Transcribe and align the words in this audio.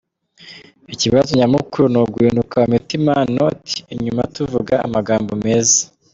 Ikibazo 0.93 1.31
nyamukuru 1.39 1.85
ni 1.89 1.99
uguhinduka 2.03 2.57
mumitima 2.63 3.13
not 3.35 3.63
inyuma 3.93 4.21
tuvuga 4.35 4.73
amagambo 4.85 5.31
meza. 5.45 5.81